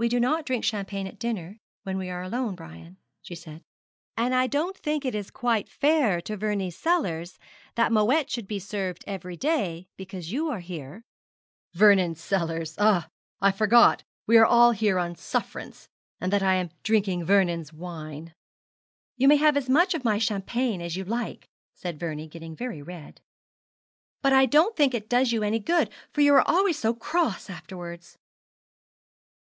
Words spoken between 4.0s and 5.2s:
'and I don't think it